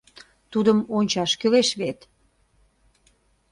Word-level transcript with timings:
Тудым 0.51 0.77
ончаш 0.97 1.31
кӱлеш 1.39 1.69
вет... 1.79 1.99